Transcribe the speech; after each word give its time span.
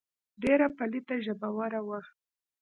ډېره 0.41 0.67
پليته 0.77 1.15
ژبوره 1.25 1.81
وه. 1.87 1.99